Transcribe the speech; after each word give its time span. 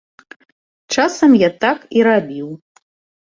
Часам 0.95 1.31
я 1.41 1.49
так 1.65 1.85
і 1.99 2.05
рабіў. 2.09 2.49